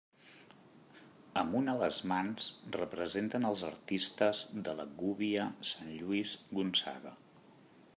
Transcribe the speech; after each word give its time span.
Amb 1.41 1.57
un 1.59 1.69
a 1.73 1.75
les 1.81 1.99
mans 2.13 2.47
representen 2.77 3.47
els 3.51 3.63
artistes 3.69 4.43
de 4.69 4.75
la 4.81 4.89
gúbia 5.05 5.47
sant 5.75 5.97
Lluís 6.01 6.39
Gonçaga. 6.61 7.19